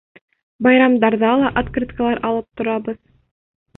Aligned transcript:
Байрамдарҙа 0.67 1.33
ла 1.41 1.51
открыткалар 1.63 2.25
алып 2.31 2.49
торабыҙ. 2.63 2.99